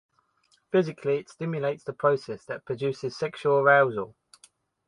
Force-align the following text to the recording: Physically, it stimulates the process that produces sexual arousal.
Physically, 0.71 1.17
it 1.17 1.29
stimulates 1.29 1.83
the 1.83 1.93
process 1.93 2.43
that 2.45 2.65
produces 2.65 3.15
sexual 3.15 3.59
arousal. 3.59 4.15